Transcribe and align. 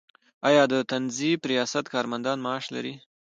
آیا 0.47 0.63
د 0.73 0.75
تنظیف 0.91 1.39
ریاست 1.51 1.85
کارمندان 1.93 2.37
معاش 2.45 2.65
لري؟ 2.75 2.93